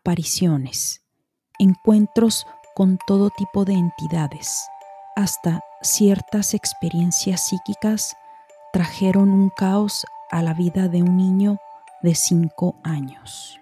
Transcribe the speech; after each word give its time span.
apariciones, 0.00 1.02
encuentros 1.58 2.46
con 2.74 2.98
todo 3.06 3.28
tipo 3.28 3.66
de 3.66 3.74
entidades, 3.74 4.66
hasta 5.14 5.60
ciertas 5.82 6.54
experiencias 6.54 7.48
psíquicas 7.48 8.16
trajeron 8.72 9.28
un 9.28 9.50
caos 9.50 10.06
a 10.30 10.42
la 10.42 10.54
vida 10.54 10.88
de 10.88 11.02
un 11.02 11.18
niño 11.18 11.58
de 12.02 12.14
5 12.14 12.80
años. 12.82 13.60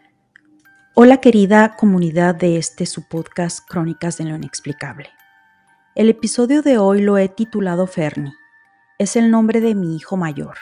Hola 0.95 1.17
querida 1.17 1.75
comunidad 1.75 2.37
de 2.37 2.57
este 2.57 2.87
su 2.87 3.09
podcast 3.09 3.59
Crónicas 3.69 4.17
de 4.19 4.25
lo 4.27 4.37
Inexplicable. 4.37 5.09
El 5.97 6.09
episodio 6.09 6.63
de 6.63 6.79
hoy 6.79 7.01
lo 7.01 7.19
he 7.19 7.29
titulado 7.29 7.89
Fernie. 7.89 8.33
Es 8.99 9.17
el 9.17 9.33
nombre 9.33 9.61
de 9.61 9.75
mi 9.75 9.97
hijo 9.97 10.17
mayor 10.17 10.57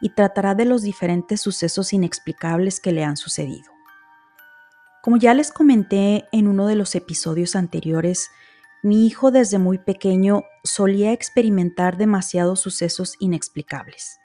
y 0.00 0.08
tratará 0.08 0.56
de 0.56 0.64
los 0.64 0.82
diferentes 0.82 1.40
sucesos 1.40 1.92
inexplicables 1.92 2.80
que 2.80 2.90
le 2.90 3.04
han 3.04 3.16
sucedido. 3.16 3.71
Como 5.02 5.16
ya 5.16 5.34
les 5.34 5.50
comenté 5.50 6.28
en 6.30 6.46
uno 6.46 6.68
de 6.68 6.76
los 6.76 6.94
episodios 6.94 7.56
anteriores, 7.56 8.30
mi 8.84 9.04
hijo 9.04 9.32
desde 9.32 9.58
muy 9.58 9.78
pequeño 9.78 10.44
solía 10.62 11.10
experimentar 11.10 11.96
demasiados 11.96 12.60
sucesos 12.60 13.16
inexplicables. 13.18 14.20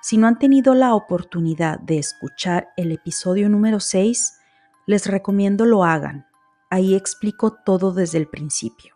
Si 0.00 0.16
no 0.16 0.26
han 0.26 0.38
tenido 0.38 0.74
la 0.74 0.94
oportunidad 0.94 1.78
de 1.80 1.98
escuchar 1.98 2.70
el 2.78 2.92
episodio 2.92 3.50
número 3.50 3.78
6, 3.78 4.38
les 4.86 5.06
recomiendo 5.06 5.66
lo 5.66 5.84
hagan. 5.84 6.26
Ahí 6.70 6.94
explico 6.94 7.52
todo 7.52 7.92
desde 7.92 8.16
el 8.16 8.26
principio. 8.26 8.94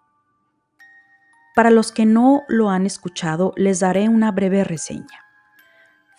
Para 1.54 1.70
los 1.70 1.92
que 1.92 2.06
no 2.06 2.44
lo 2.48 2.70
han 2.70 2.86
escuchado, 2.86 3.52
les 3.56 3.80
daré 3.80 4.08
una 4.08 4.32
breve 4.32 4.64
reseña. 4.64 5.29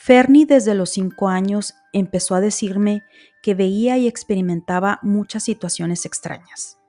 Fernie 0.04 0.48
desde 0.48 0.74
los 0.74 0.90
cinco 0.90 1.30
años 1.30 1.76
empezó 1.94 2.34
a 2.34 2.42
decirme 2.42 3.04
que 3.44 3.54
veía 3.54 4.00
y 4.00 4.08
experimentaba 4.08 4.98
muchas 5.04 5.44
situaciones 5.44 6.08
extrañas. 6.08 6.80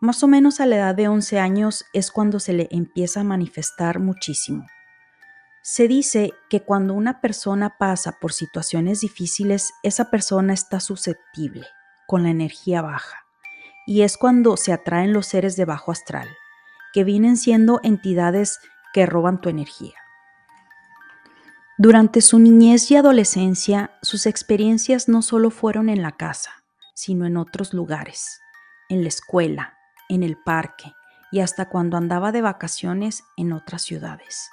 Más 0.00 0.24
o 0.24 0.26
menos 0.26 0.58
a 0.58 0.66
la 0.66 0.74
edad 0.78 0.94
de 0.96 1.06
11 1.06 1.38
años 1.38 1.84
es 1.92 2.10
cuando 2.10 2.40
se 2.40 2.54
le 2.54 2.66
empieza 2.72 3.20
a 3.20 3.24
manifestar 3.24 4.00
muchísimo. 4.00 4.66
Se 5.62 5.86
dice 5.86 6.32
que 6.50 6.64
cuando 6.64 6.94
una 6.94 7.20
persona 7.20 7.76
pasa 7.78 8.18
por 8.20 8.32
situaciones 8.32 9.02
difíciles, 9.02 9.70
esa 9.84 10.10
persona 10.10 10.54
está 10.54 10.80
susceptible, 10.80 11.68
con 12.08 12.24
la 12.24 12.30
energía 12.30 12.82
baja, 12.82 13.18
y 13.86 14.02
es 14.02 14.16
cuando 14.16 14.56
se 14.56 14.72
atraen 14.72 15.12
los 15.12 15.26
seres 15.28 15.54
de 15.54 15.66
bajo 15.66 15.92
astral, 15.92 16.28
que 16.92 17.04
vienen 17.04 17.36
siendo 17.36 17.78
entidades 17.84 18.58
que 18.92 19.06
roban 19.06 19.40
tu 19.40 19.50
energía. 19.50 20.01
Durante 21.82 22.20
su 22.20 22.38
niñez 22.38 22.88
y 22.92 22.96
adolescencia, 22.96 23.90
sus 24.02 24.26
experiencias 24.26 25.08
no 25.08 25.20
solo 25.20 25.50
fueron 25.50 25.88
en 25.88 26.00
la 26.00 26.12
casa, 26.12 26.62
sino 26.94 27.26
en 27.26 27.36
otros 27.36 27.74
lugares, 27.74 28.40
en 28.88 29.02
la 29.02 29.08
escuela, 29.08 29.74
en 30.08 30.22
el 30.22 30.36
parque 30.36 30.92
y 31.32 31.40
hasta 31.40 31.68
cuando 31.68 31.96
andaba 31.96 32.30
de 32.30 32.40
vacaciones 32.40 33.24
en 33.36 33.52
otras 33.52 33.82
ciudades 33.82 34.52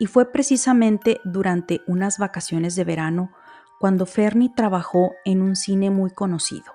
y 0.00 0.06
fue 0.06 0.32
precisamente 0.32 1.20
durante 1.24 1.82
unas 1.86 2.16
vacaciones 2.16 2.74
de 2.74 2.84
verano 2.84 3.32
cuando 3.78 4.06
Fernie 4.06 4.50
trabajó 4.56 5.12
en 5.26 5.42
un 5.42 5.56
cine 5.56 5.90
muy 5.90 6.10
conocido. 6.10 6.72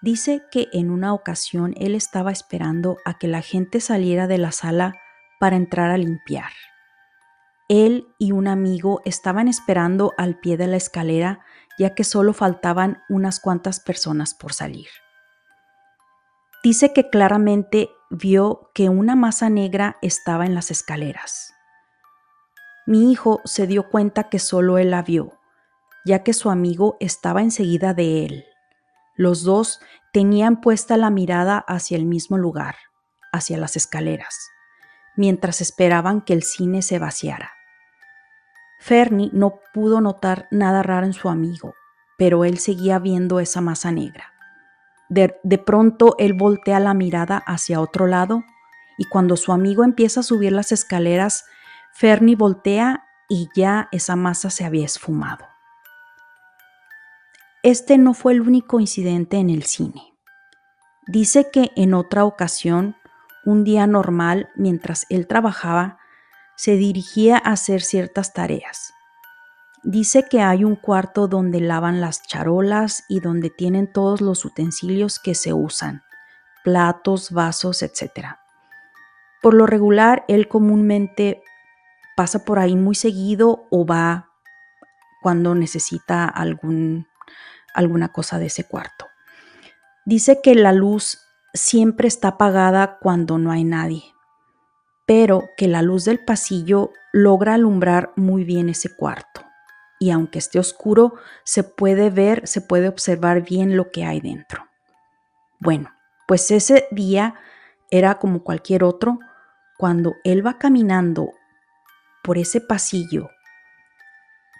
Dice 0.00 0.42
que 0.50 0.68
en 0.72 0.90
una 0.90 1.12
ocasión 1.12 1.74
él 1.76 1.94
estaba 1.94 2.32
esperando 2.32 2.96
a 3.04 3.18
que 3.18 3.28
la 3.28 3.42
gente 3.42 3.78
saliera 3.80 4.26
de 4.26 4.38
la 4.38 4.52
sala 4.52 4.94
para 5.38 5.56
entrar 5.56 5.90
a 5.90 5.98
limpiar. 5.98 6.50
Él 7.68 8.08
y 8.18 8.32
un 8.32 8.46
amigo 8.46 9.00
estaban 9.04 9.48
esperando 9.48 10.12
al 10.18 10.38
pie 10.38 10.56
de 10.56 10.66
la 10.66 10.76
escalera 10.76 11.40
ya 11.78 11.94
que 11.94 12.04
solo 12.04 12.32
faltaban 12.32 13.02
unas 13.08 13.40
cuantas 13.40 13.80
personas 13.80 14.34
por 14.34 14.52
salir. 14.52 14.88
Dice 16.62 16.92
que 16.92 17.10
claramente 17.10 17.90
vio 18.10 18.70
que 18.74 18.88
una 18.88 19.16
masa 19.16 19.50
negra 19.50 19.98
estaba 20.02 20.46
en 20.46 20.54
las 20.54 20.70
escaleras. 20.70 21.52
Mi 22.86 23.10
hijo 23.12 23.40
se 23.44 23.66
dio 23.66 23.88
cuenta 23.90 24.28
que 24.28 24.38
solo 24.38 24.78
él 24.78 24.90
la 24.90 25.02
vio, 25.02 25.38
ya 26.04 26.22
que 26.22 26.32
su 26.32 26.50
amigo 26.50 26.96
estaba 27.00 27.42
enseguida 27.42 27.94
de 27.94 28.24
él. 28.26 28.44
Los 29.16 29.42
dos 29.42 29.80
tenían 30.12 30.60
puesta 30.60 30.96
la 30.96 31.10
mirada 31.10 31.58
hacia 31.66 31.96
el 31.96 32.04
mismo 32.04 32.38
lugar, 32.38 32.76
hacia 33.32 33.58
las 33.58 33.76
escaleras, 33.76 34.36
mientras 35.16 35.60
esperaban 35.60 36.20
que 36.20 36.32
el 36.32 36.42
cine 36.42 36.82
se 36.82 36.98
vaciara. 36.98 37.52
Fernie 38.80 39.30
no 39.32 39.60
pudo 39.72 40.00
notar 40.00 40.46
nada 40.50 40.82
raro 40.82 41.06
en 41.06 41.12
su 41.12 41.28
amigo, 41.28 41.74
pero 42.18 42.44
él 42.44 42.58
seguía 42.58 42.98
viendo 42.98 43.40
esa 43.40 43.60
masa 43.60 43.90
negra. 43.92 44.32
De, 45.08 45.38
de, 45.42 45.58
pronto 45.58 46.16
él 46.18 46.34
voltea 46.34 46.80
la 46.80 46.94
mirada 46.94 47.38
hacia 47.46 47.80
otro 47.80 48.06
lado 48.06 48.42
y 48.98 49.04
cuando 49.04 49.36
su 49.36 49.52
amigo 49.52 49.84
empieza 49.84 50.20
a 50.20 50.24
subir 50.24 50.52
las 50.52 50.72
escaleras, 50.72 51.44
Fernie 51.92 52.36
voltea 52.36 53.04
y 53.28 53.48
ya 53.54 53.88
esa 53.92 54.16
masa 54.16 54.50
se 54.50 54.64
había 54.64 54.84
esfumado. 54.84 55.46
Este 57.62 57.96
no 57.96 58.12
fue 58.12 58.32
el 58.32 58.42
único 58.42 58.80
incidente 58.80 59.38
en 59.38 59.48
el 59.48 59.62
cine. 59.62 60.14
Dice 61.06 61.50
que 61.50 61.70
en 61.76 61.94
otra 61.94 62.24
ocasión, 62.24 62.96
un 63.44 63.64
día 63.64 63.86
normal, 63.86 64.50
mientras 64.56 65.06
él 65.10 65.26
trabajaba, 65.26 65.98
se 66.56 66.76
dirigía 66.76 67.36
a 67.36 67.52
hacer 67.52 67.82
ciertas 67.82 68.32
tareas. 68.32 68.92
Dice 69.82 70.26
que 70.30 70.40
hay 70.40 70.64
un 70.64 70.76
cuarto 70.76 71.28
donde 71.28 71.60
lavan 71.60 72.00
las 72.00 72.22
charolas 72.22 73.04
y 73.08 73.20
donde 73.20 73.50
tienen 73.50 73.92
todos 73.92 74.20
los 74.20 74.44
utensilios 74.44 75.18
que 75.18 75.34
se 75.34 75.52
usan, 75.52 76.02
platos, 76.62 77.30
vasos, 77.32 77.82
etc. 77.82 78.38
Por 79.42 79.52
lo 79.52 79.66
regular, 79.66 80.24
él 80.26 80.48
comúnmente 80.48 81.42
pasa 82.16 82.44
por 82.44 82.58
ahí 82.58 82.76
muy 82.76 82.94
seguido 82.94 83.66
o 83.70 83.84
va 83.84 84.30
cuando 85.20 85.54
necesita 85.54 86.24
algún, 86.24 87.06
alguna 87.74 88.08
cosa 88.12 88.38
de 88.38 88.46
ese 88.46 88.64
cuarto. 88.64 89.06
Dice 90.06 90.40
que 90.42 90.54
la 90.54 90.72
luz 90.72 91.23
siempre 91.54 92.08
está 92.08 92.28
apagada 92.28 92.98
cuando 92.98 93.38
no 93.38 93.52
hay 93.52 93.64
nadie, 93.64 94.02
pero 95.06 95.44
que 95.56 95.68
la 95.68 95.82
luz 95.82 96.04
del 96.04 96.22
pasillo 96.22 96.90
logra 97.12 97.54
alumbrar 97.54 98.12
muy 98.16 98.44
bien 98.44 98.68
ese 98.68 98.94
cuarto. 98.94 99.42
Y 100.00 100.10
aunque 100.10 100.40
esté 100.40 100.58
oscuro, 100.58 101.14
se 101.44 101.62
puede 101.62 102.10
ver, 102.10 102.46
se 102.46 102.60
puede 102.60 102.88
observar 102.88 103.42
bien 103.42 103.76
lo 103.76 103.90
que 103.92 104.04
hay 104.04 104.20
dentro. 104.20 104.66
Bueno, 105.60 105.90
pues 106.26 106.50
ese 106.50 106.88
día 106.90 107.36
era 107.90 108.18
como 108.18 108.42
cualquier 108.42 108.82
otro, 108.82 109.20
cuando 109.78 110.16
él 110.24 110.44
va 110.44 110.58
caminando 110.58 111.32
por 112.22 112.38
ese 112.38 112.60
pasillo 112.60 113.30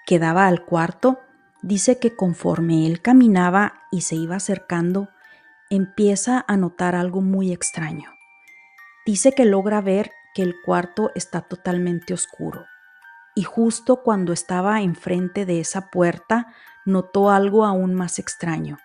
que 0.06 0.18
daba 0.18 0.46
al 0.46 0.64
cuarto, 0.64 1.18
dice 1.62 1.98
que 1.98 2.14
conforme 2.14 2.86
él 2.86 3.00
caminaba 3.00 3.82
y 3.90 4.02
se 4.02 4.16
iba 4.16 4.36
acercando, 4.36 5.08
empieza 5.76 6.44
a 6.46 6.56
notar 6.56 6.94
algo 6.94 7.20
muy 7.20 7.52
extraño. 7.52 8.10
Dice 9.06 9.32
que 9.32 9.44
logra 9.44 9.80
ver 9.80 10.10
que 10.34 10.42
el 10.42 10.54
cuarto 10.64 11.10
está 11.14 11.42
totalmente 11.42 12.14
oscuro 12.14 12.66
y 13.34 13.42
justo 13.42 14.02
cuando 14.02 14.32
estaba 14.32 14.80
enfrente 14.80 15.44
de 15.44 15.60
esa 15.60 15.90
puerta 15.90 16.46
notó 16.84 17.30
algo 17.30 17.64
aún 17.64 17.94
más 17.94 18.18
extraño. 18.18 18.78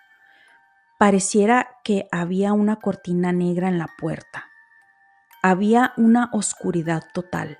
Pareciera 0.98 1.68
que 1.84 2.08
había 2.10 2.52
una 2.52 2.76
cortina 2.76 3.32
negra 3.32 3.68
en 3.68 3.78
la 3.78 3.88
puerta. 3.98 4.48
Había 5.42 5.92
una 5.96 6.28
oscuridad 6.32 7.04
total 7.14 7.58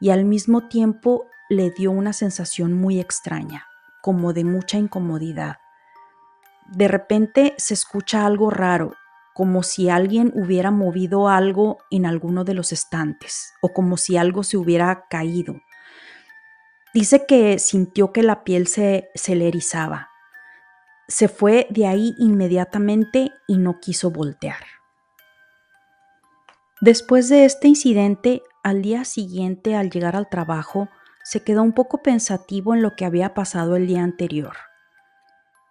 y 0.00 0.10
al 0.10 0.24
mismo 0.24 0.68
tiempo 0.68 1.26
le 1.50 1.70
dio 1.70 1.90
una 1.90 2.12
sensación 2.12 2.72
muy 2.72 2.98
extraña, 2.98 3.66
como 4.00 4.32
de 4.32 4.44
mucha 4.44 4.78
incomodidad. 4.78 5.58
De 6.74 6.88
repente 6.88 7.54
se 7.58 7.74
escucha 7.74 8.24
algo 8.24 8.48
raro, 8.48 8.94
como 9.34 9.62
si 9.62 9.90
alguien 9.90 10.32
hubiera 10.34 10.70
movido 10.70 11.28
algo 11.28 11.78
en 11.90 12.06
alguno 12.06 12.44
de 12.44 12.54
los 12.54 12.72
estantes 12.72 13.52
o 13.60 13.74
como 13.74 13.98
si 13.98 14.16
algo 14.16 14.42
se 14.42 14.56
hubiera 14.56 15.06
caído. 15.10 15.60
Dice 16.94 17.26
que 17.26 17.58
sintió 17.58 18.12
que 18.12 18.22
la 18.22 18.42
piel 18.42 18.68
se, 18.68 19.10
se 19.14 19.34
le 19.34 19.48
erizaba. 19.48 20.08
Se 21.08 21.28
fue 21.28 21.66
de 21.68 21.86
ahí 21.86 22.14
inmediatamente 22.18 23.32
y 23.46 23.58
no 23.58 23.78
quiso 23.78 24.10
voltear. 24.10 24.64
Después 26.80 27.28
de 27.28 27.44
este 27.44 27.68
incidente, 27.68 28.42
al 28.62 28.80
día 28.80 29.04
siguiente, 29.04 29.76
al 29.76 29.90
llegar 29.90 30.16
al 30.16 30.30
trabajo, 30.30 30.88
se 31.22 31.44
quedó 31.44 31.62
un 31.62 31.74
poco 31.74 32.02
pensativo 32.02 32.74
en 32.74 32.80
lo 32.80 32.96
que 32.96 33.04
había 33.04 33.34
pasado 33.34 33.76
el 33.76 33.86
día 33.86 34.02
anterior. 34.02 34.56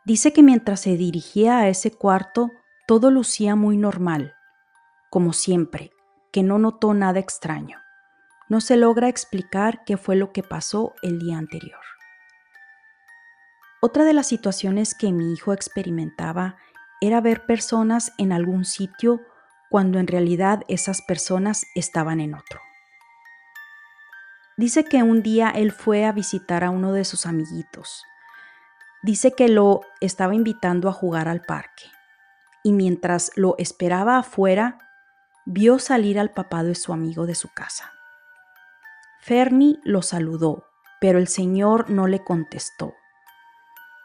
Dice 0.03 0.33
que 0.33 0.41
mientras 0.41 0.81
se 0.81 0.97
dirigía 0.97 1.59
a 1.59 1.67
ese 1.67 1.91
cuarto, 1.91 2.51
todo 2.87 3.11
lucía 3.11 3.55
muy 3.55 3.77
normal, 3.77 4.35
como 5.09 5.31
siempre, 5.31 5.91
que 6.31 6.41
no 6.41 6.57
notó 6.57 6.93
nada 6.93 7.19
extraño. 7.19 7.77
No 8.49 8.61
se 8.61 8.77
logra 8.77 9.07
explicar 9.09 9.83
qué 9.85 9.97
fue 9.97 10.15
lo 10.15 10.31
que 10.31 10.43
pasó 10.43 10.93
el 11.03 11.19
día 11.19 11.37
anterior. 11.37 11.79
Otra 13.79 14.03
de 14.03 14.13
las 14.13 14.27
situaciones 14.27 14.93
que 14.93 15.11
mi 15.11 15.33
hijo 15.33 15.53
experimentaba 15.53 16.57
era 16.99 17.21
ver 17.21 17.45
personas 17.45 18.11
en 18.17 18.31
algún 18.31 18.65
sitio 18.65 19.21
cuando 19.69 19.99
en 19.99 20.07
realidad 20.07 20.63
esas 20.67 21.01
personas 21.01 21.65
estaban 21.75 22.19
en 22.19 22.35
otro. 22.35 22.59
Dice 24.57 24.83
que 24.83 25.01
un 25.01 25.23
día 25.23 25.49
él 25.49 25.71
fue 25.71 26.05
a 26.05 26.11
visitar 26.11 26.63
a 26.63 26.69
uno 26.69 26.91
de 26.91 27.05
sus 27.05 27.25
amiguitos. 27.25 28.03
Dice 29.03 29.31
que 29.31 29.47
lo 29.47 29.81
estaba 29.99 30.35
invitando 30.35 30.87
a 30.87 30.93
jugar 30.93 31.27
al 31.27 31.41
parque 31.41 31.85
y 32.63 32.71
mientras 32.73 33.31
lo 33.35 33.55
esperaba 33.57 34.17
afuera, 34.17 34.77
vio 35.45 35.79
salir 35.79 36.19
al 36.19 36.31
papá 36.31 36.63
de 36.63 36.75
su 36.75 36.93
amigo 36.93 37.25
de 37.25 37.33
su 37.33 37.49
casa. 37.49 37.91
Fernie 39.21 39.79
lo 39.83 40.03
saludó, 40.03 40.67
pero 40.99 41.17
el 41.17 41.27
señor 41.27 41.89
no 41.89 42.07
le 42.07 42.23
contestó. 42.23 42.93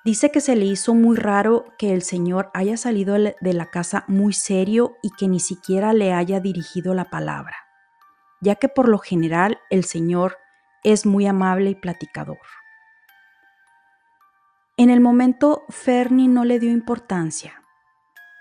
Dice 0.05 0.31
que 0.31 0.41
se 0.41 0.57
le 0.57 0.65
hizo 0.65 0.95
muy 0.95 1.17
raro 1.17 1.67
que 1.79 1.93
el 1.93 2.03
señor 2.03 2.51
haya 2.55 2.77
salido 2.77 3.15
de 3.15 3.53
la 3.53 3.71
casa 3.71 4.05
muy 4.07 4.33
serio 4.33 4.97
y 5.03 5.11
que 5.11 5.29
ni 5.29 5.41
siquiera 5.41 5.93
le 5.93 6.13
haya 6.13 6.41
dirigido 6.41 6.95
la 6.95 7.11
palabra, 7.11 7.57
ya 8.41 8.55
que 8.55 8.69
por 8.69 8.89
lo 8.89 8.99
general 8.99 9.59
el 9.69 9.85
señor 9.85 10.39
es 10.85 11.05
muy 11.05 11.27
amable 11.27 11.71
y 11.71 11.75
platicador. 11.75 12.39
En 14.79 14.91
el 14.91 15.01
momento, 15.01 15.65
Fernie 15.71 16.29
no 16.29 16.45
le 16.45 16.59
dio 16.59 16.71
importancia. 16.71 17.63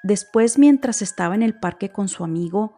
Después, 0.03 0.59
mientras 0.59 1.01
estaba 1.01 1.33
en 1.33 1.41
el 1.41 1.57
parque 1.57 1.93
con 1.93 2.09
su 2.09 2.25
amigo, 2.25 2.77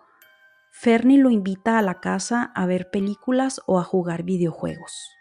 Fernie 0.71 1.17
lo 1.17 1.31
invita 1.31 1.79
a 1.79 1.81
la 1.81 1.99
casa 1.99 2.51
a 2.53 2.67
ver 2.67 2.91
películas 2.91 3.59
o 3.65 3.79
a 3.79 3.83
jugar 3.83 4.21
videojuegos. 4.21 5.11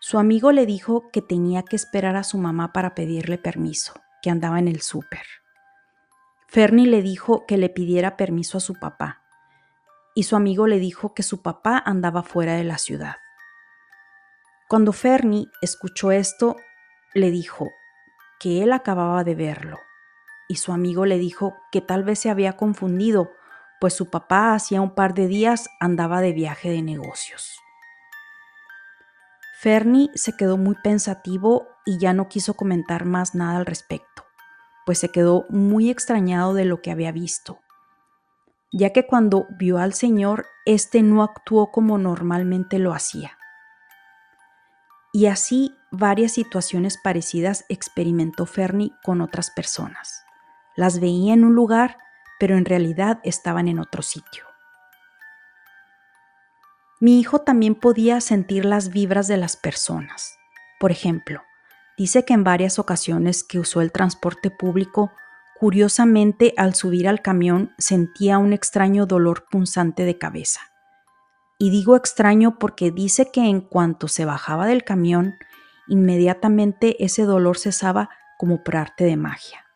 Su 0.00 0.18
amigo 0.18 0.52
le 0.52 0.66
dijo 0.66 1.10
que 1.10 1.22
tenía 1.22 1.62
que 1.62 1.76
esperar 1.76 2.14
a 2.16 2.24
su 2.24 2.36
mamá 2.36 2.74
para 2.74 2.94
pedirle 2.94 3.38
permiso, 3.38 3.94
que 4.20 4.28
andaba 4.28 4.58
en 4.58 4.68
el 4.68 4.82
súper. 4.82 5.24
Fernie 6.46 6.88
le 6.88 7.00
dijo 7.00 7.46
que 7.46 7.56
le 7.56 7.70
pidiera 7.70 8.18
permiso 8.18 8.58
a 8.58 8.60
su 8.60 8.74
papá, 8.74 9.22
y 10.14 10.24
su 10.24 10.36
amigo 10.36 10.66
le 10.66 10.78
dijo 10.78 11.14
que 11.14 11.22
su 11.22 11.40
papá 11.40 11.82
andaba 11.86 12.22
fuera 12.22 12.54
de 12.54 12.64
la 12.64 12.76
ciudad. 12.76 13.16
Cuando 14.68 14.92
Fernie 14.92 15.46
escuchó 15.62 16.12
esto, 16.12 16.56
le 17.14 17.30
dijo 17.30 17.70
que 18.38 18.62
él 18.62 18.72
acababa 18.72 19.24
de 19.24 19.34
verlo, 19.34 19.78
y 20.48 20.56
su 20.56 20.72
amigo 20.72 21.06
le 21.06 21.18
dijo 21.18 21.56
que 21.70 21.80
tal 21.80 22.04
vez 22.04 22.18
se 22.18 22.30
había 22.30 22.56
confundido, 22.56 23.32
pues 23.80 23.94
su 23.94 24.10
papá 24.10 24.54
hacía 24.54 24.80
un 24.80 24.94
par 24.94 25.14
de 25.14 25.26
días 25.26 25.68
andaba 25.78 26.20
de 26.20 26.32
viaje 26.32 26.70
de 26.70 26.82
negocios. 26.82 27.60
Fernie 29.60 30.10
se 30.14 30.36
quedó 30.36 30.56
muy 30.56 30.74
pensativo 30.82 31.68
y 31.84 31.98
ya 31.98 32.12
no 32.12 32.28
quiso 32.28 32.54
comentar 32.54 33.04
más 33.04 33.34
nada 33.34 33.58
al 33.58 33.66
respecto, 33.66 34.24
pues 34.86 34.98
se 34.98 35.10
quedó 35.10 35.44
muy 35.50 35.90
extrañado 35.90 36.54
de 36.54 36.64
lo 36.64 36.80
que 36.80 36.90
había 36.90 37.12
visto, 37.12 37.60
ya 38.72 38.90
que 38.94 39.06
cuando 39.06 39.46
vio 39.50 39.78
al 39.78 39.92
Señor, 39.92 40.46
éste 40.64 41.02
no 41.02 41.22
actuó 41.22 41.70
como 41.70 41.98
normalmente 41.98 42.78
lo 42.78 42.94
hacía. 42.94 43.36
Y 45.12 45.26
así 45.26 45.76
varias 45.90 46.32
situaciones 46.32 46.98
parecidas 46.98 47.64
experimentó 47.68 48.46
Fernie 48.46 48.92
con 49.02 49.20
otras 49.20 49.50
personas. 49.50 50.24
Las 50.76 51.00
veía 51.00 51.34
en 51.34 51.44
un 51.44 51.54
lugar, 51.54 51.98
pero 52.38 52.56
en 52.56 52.64
realidad 52.64 53.20
estaban 53.24 53.66
en 53.68 53.80
otro 53.80 54.02
sitio. 54.02 54.44
Mi 57.00 57.18
hijo 57.18 57.40
también 57.40 57.74
podía 57.74 58.20
sentir 58.20 58.64
las 58.64 58.90
vibras 58.90 59.26
de 59.26 59.36
las 59.36 59.56
personas. 59.56 60.36
Por 60.78 60.92
ejemplo, 60.92 61.42
dice 61.96 62.24
que 62.24 62.34
en 62.34 62.44
varias 62.44 62.78
ocasiones 62.78 63.42
que 63.42 63.58
usó 63.58 63.80
el 63.80 63.90
transporte 63.90 64.50
público, 64.50 65.10
curiosamente 65.58 66.54
al 66.56 66.74
subir 66.74 67.08
al 67.08 67.20
camión 67.20 67.74
sentía 67.78 68.38
un 68.38 68.52
extraño 68.52 69.06
dolor 69.06 69.46
punzante 69.50 70.04
de 70.04 70.18
cabeza. 70.18 70.69
Y 71.62 71.68
digo 71.68 71.94
extraño 71.94 72.58
porque 72.58 72.90
dice 72.90 73.30
que 73.30 73.42
en 73.42 73.60
cuanto 73.60 74.08
se 74.08 74.24
bajaba 74.24 74.64
del 74.64 74.82
camión, 74.82 75.34
inmediatamente 75.88 77.04
ese 77.04 77.24
dolor 77.24 77.58
cesaba 77.58 78.08
como 78.38 78.64
por 78.64 78.76
arte 78.76 79.04
de 79.04 79.18
magia. 79.18 79.66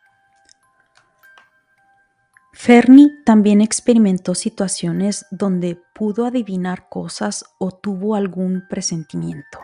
Fernie 2.55 3.11
también 3.27 3.61
experimentó 3.61 4.35
situaciones 4.35 5.27
donde 5.31 5.79
pudo 5.95 6.25
adivinar 6.25 6.89
cosas 6.89 7.45
o 7.59 7.71
tuvo 7.71 8.15
algún 8.15 8.67
presentimiento. 8.67 9.59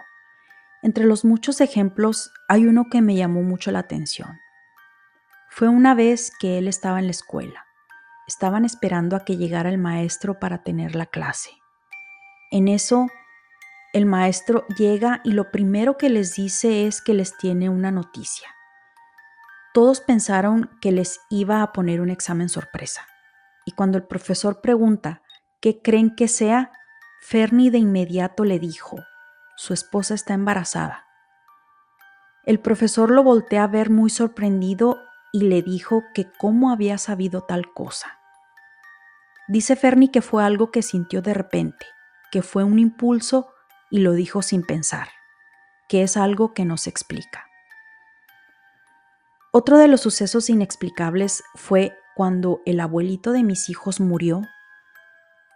Entre 0.83 1.07
los 1.07 1.25
muchos 1.25 1.63
ejemplos 1.63 2.31
hay 2.49 2.67
uno 2.67 2.91
que 2.91 3.01
me 3.01 3.17
llamó 3.17 3.41
mucho 3.41 3.71
la 3.71 3.79
atención. 3.79 4.39
Fue 5.49 5.69
una 5.69 5.95
vez 5.95 6.33
que 6.39 6.59
él 6.59 6.69
estaba 6.69 6.99
en 6.99 7.07
la 7.07 7.13
escuela. 7.13 7.65
Estaban 8.29 8.67
esperando 8.67 9.17
a 9.17 9.25
que 9.25 9.39
llegara 9.39 9.71
el 9.71 9.79
maestro 9.79 10.39
para 10.39 10.63
tener 10.63 10.95
la 10.95 11.07
clase. 11.07 11.60
En 12.51 12.67
eso, 12.67 13.09
el 13.93 14.07
maestro 14.07 14.67
llega 14.77 15.21
y 15.25 15.33
lo 15.33 15.53
primero 15.53 15.97
que 15.97 16.09
les 16.11 16.35
dice 16.35 16.87
es 16.87 17.01
que 17.01 17.15
les 17.15 17.37
tiene 17.37 17.69
una 17.69 17.93
noticia. 17.93 18.49
Todos 19.73 20.01
pensaron 20.01 20.69
que 20.81 20.91
les 20.91 21.21
iba 21.31 21.63
a 21.63 21.73
poner 21.73 22.01
un 22.01 22.11
examen 22.11 22.49
sorpresa. 22.49 23.07
Y 23.65 23.73
cuando 23.73 23.99
el 23.99 24.05
profesor 24.05 24.61
pregunta 24.61 25.23
qué 25.61 25.81
creen 25.81 26.17
que 26.17 26.27
sea, 26.27 26.73
Fernie 27.23 27.71
de 27.71 27.79
inmediato 27.79 28.45
le 28.45 28.59
dijo, 28.59 28.97
su 29.57 29.73
esposa 29.73 30.15
está 30.15 30.35
embarazada. 30.35 31.07
El 32.45 32.59
profesor 32.59 33.11
lo 33.11 33.23
voltea 33.23 33.63
a 33.65 33.69
ver 33.69 33.91
muy 33.91 34.11
sorprendido 34.11 34.99
y 35.33 35.43
le 35.43 35.63
dijo 35.63 36.03
que 36.15 36.33
cómo 36.39 36.73
había 36.73 36.99
sabido 36.99 37.43
tal 37.43 37.73
cosa. 37.73 38.19
Dice 39.47 39.77
Fernie 39.77 40.11
que 40.11 40.23
fue 40.23 40.43
algo 40.43 40.73
que 40.73 40.83
sintió 40.83 41.23
de 41.23 41.35
repente, 41.35 41.87
que 42.31 42.43
fue 42.43 42.65
un 42.65 42.79
impulso 42.79 43.53
y 43.91 44.01
lo 44.01 44.13
dijo 44.13 44.43
sin 44.43 44.63
pensar, 44.63 45.09
que 45.89 46.03
es 46.03 46.17
algo 46.17 46.55
que 46.55 46.65
no 46.65 46.77
se 46.77 46.91
explica. 46.91 47.47
Otro 49.53 49.79
de 49.79 49.89
los 49.89 50.01
sucesos 50.01 50.49
inexplicables 50.49 51.43
fue 51.57 51.93
cuando 52.15 52.61
el 52.67 52.79
abuelito 52.79 53.33
de 53.33 53.43
mis 53.43 53.69
hijos 53.69 53.99
murió. 53.99 54.43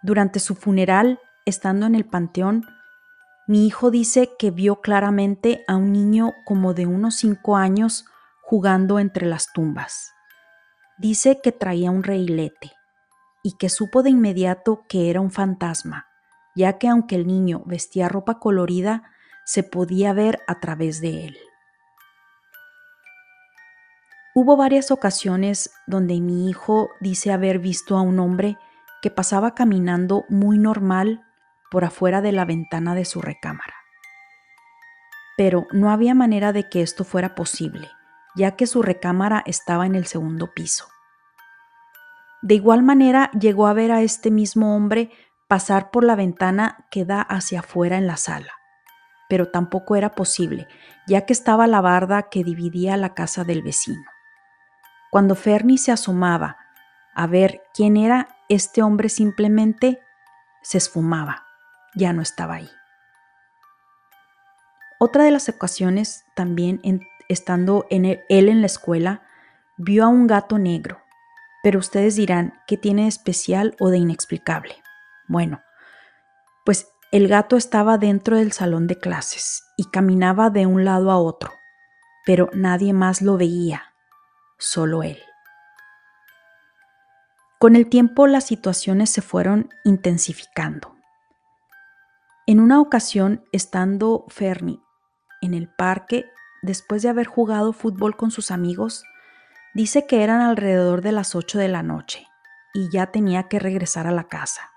Durante 0.03 0.41
su 0.41 0.57
funeral, 0.57 1.21
estando 1.45 1.87
en 1.87 1.95
el 1.95 2.05
panteón, 2.05 2.65
mi 3.47 3.67
hijo 3.67 3.91
dice 3.91 4.31
que 4.39 4.51
vio 4.51 4.81
claramente 4.81 5.65
a 5.69 5.77
un 5.77 5.93
niño 5.93 6.33
como 6.45 6.75
de 6.75 6.87
unos 6.87 7.17
cinco 7.17 7.57
años 7.57 8.07
jugando 8.43 8.99
entre 8.99 9.27
las 9.27 9.53
tumbas. 9.53 10.13
Dice 10.99 11.41
que 11.43 11.53
traía 11.53 11.91
un 11.91 12.03
reilete 12.03 12.73
y 13.43 13.57
que 13.59 13.69
supo 13.69 14.03
de 14.03 14.11
inmediato 14.11 14.83
que 14.89 15.11
era 15.11 15.21
un 15.21 15.31
fantasma, 15.31 16.07
ya 16.55 16.79
que 16.79 16.89
aunque 16.89 17.17
el 17.17 17.27
niño 17.27 17.63
vestía 17.67 18.09
ropa 18.09 18.39
colorida, 18.39 19.03
se 19.45 19.63
podía 19.63 20.13
ver 20.13 20.41
a 20.47 20.61
través 20.61 21.01
de 21.01 21.27
él. 21.27 21.39
Hubo 24.35 24.57
varias 24.57 24.91
ocasiones 24.91 25.71
donde 25.87 26.21
mi 26.21 26.49
hijo 26.49 26.91
dice 27.01 27.33
haber 27.33 27.61
visto 27.61 27.97
a 27.97 28.01
un 28.01 28.19
hombre 28.19 28.59
que 29.01 29.11
pasaba 29.11 29.55
caminando 29.55 30.25
muy 30.29 30.59
normal 30.59 31.25
por 31.71 31.85
afuera 31.85 32.21
de 32.21 32.33
la 32.33 32.45
ventana 32.45 32.95
de 32.95 33.05
su 33.05 33.21
recámara. 33.21 33.75
Pero 35.37 35.67
no 35.73 35.91
había 35.91 36.15
manera 36.15 36.53
de 36.53 36.69
que 36.69 36.83
esto 36.83 37.05
fuera 37.05 37.35
posible, 37.35 37.89
ya 38.35 38.57
que 38.57 38.67
su 38.67 38.83
recámara 38.83 39.43
estaba 39.47 39.87
en 39.87 39.95
el 39.95 40.07
segundo 40.07 40.53
piso. 40.53 40.87
De 42.43 42.55
igual 42.55 42.83
manera 42.83 43.31
llegó 43.33 43.67
a 43.67 43.73
ver 43.73 43.93
a 43.93 44.03
este 44.03 44.31
mismo 44.31 44.77
hombre 44.77 45.11
pasar 45.49 45.91
por 45.91 46.05
la 46.05 46.17
ventana 46.17 46.87
que 46.91 47.05
da 47.05 47.21
hacia 47.21 47.61
afuera 47.61 47.97
en 47.97 48.07
la 48.07 48.17
sala, 48.17 48.53
pero 49.29 49.51
tampoco 49.51 49.97
era 49.97 50.13
posible, 50.13 50.69
ya 51.07 51.27
que 51.27 51.33
estaba 51.33 51.67
la 51.67 51.81
barda 51.81 52.29
que 52.31 52.45
dividía 52.45 52.97
la 52.97 53.15
casa 53.15 53.45
del 53.45 53.63
vecino. 53.63 54.05
Cuando 55.11 55.35
Fernie 55.35 55.79
se 55.79 55.93
asomaba 55.93 56.57
a 57.15 57.27
ver 57.27 57.63
quién 57.73 57.97
era, 57.97 58.37
este 58.49 58.83
hombre 58.83 59.09
simplemente 59.09 60.01
se 60.63 60.79
esfumaba, 60.79 61.45
ya 61.95 62.13
no 62.13 62.23
estaba 62.23 62.55
ahí. 62.55 62.71
Otra 64.99 65.25
de 65.25 65.31
las 65.31 65.49
ocasiones, 65.49 66.25
también 66.35 66.81
estando 67.29 67.87
en 67.91 68.05
él 68.05 68.49
en 68.49 68.61
la 68.61 68.67
escuela, 68.67 69.23
vio 69.77 70.05
a 70.05 70.09
un 70.09 70.27
gato 70.27 70.59
negro, 70.59 71.01
pero 71.63 71.79
ustedes 71.79 72.17
dirán, 72.17 72.61
¿qué 72.67 72.77
tiene 72.77 73.03
de 73.03 73.09
especial 73.09 73.77
o 73.81 73.91
de 73.91 73.99
inexplicable? 73.99 74.84
Bueno, 75.29 75.63
pues 76.65 76.89
el 77.13 77.29
gato 77.29 77.57
estaba 77.57 77.99
dentro 77.99 78.37
del 78.37 78.53
salón 78.53 78.87
de 78.87 78.99
clases 78.99 79.63
y 79.77 79.85
caminaba 79.85 80.51
de 80.51 80.67
un 80.67 80.85
lado 80.85 81.11
a 81.11 81.19
otro, 81.19 81.53
pero 82.27 82.51
nadie 82.53 82.93
más 82.93 83.23
lo 83.23 83.37
veía 83.37 83.95
solo 84.59 85.03
él. 85.03 85.19
Con 87.59 87.77
el 87.77 87.89
tiempo 87.89 88.27
las 88.27 88.45
situaciones 88.45 89.11
se 89.11 89.23
fueron 89.23 89.71
intensificando. 89.85 90.97
En 92.47 92.61
una 92.61 92.81
ocasión, 92.81 93.45
estando 93.53 94.27
Fernie 94.29 94.81
en 95.41 95.55
el 95.55 95.73
parque, 95.73 96.27
después 96.63 97.03
de 97.03 97.09
haber 97.09 97.27
jugado 97.27 97.73
fútbol 97.73 98.17
con 98.17 98.31
sus 98.31 98.51
amigos, 98.51 99.05
dice 99.73 100.07
que 100.07 100.23
eran 100.23 100.41
alrededor 100.41 101.01
de 101.01 101.13
las 101.13 101.35
8 101.35 101.59
de 101.59 101.69
la 101.69 101.83
noche 101.83 102.27
y 102.75 102.91
ya 102.91 103.07
tenía 103.13 103.49
que 103.49 103.59
regresar 103.59 104.07
a 104.07 104.13
la 104.13 104.25
casa. 104.25 104.74